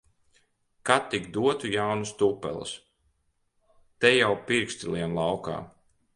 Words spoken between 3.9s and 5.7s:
Te jau pirksti liek laukā.